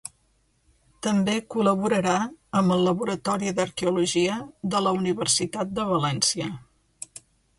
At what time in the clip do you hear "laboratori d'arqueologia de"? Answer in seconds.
2.87-4.83